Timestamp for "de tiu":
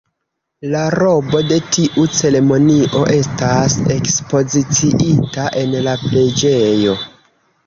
1.49-2.05